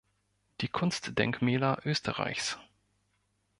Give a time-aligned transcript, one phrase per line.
[0.61, 2.57] Die Kunstdenkmäler Österreichs.